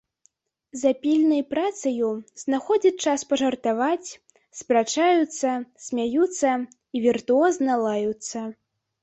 [0.83, 2.09] За пільнай працаю
[2.43, 4.09] знаходзяць час пажартаваць,
[4.63, 5.49] спрачаюцца,
[5.91, 8.39] смяюцца і віртуозна лаюцца.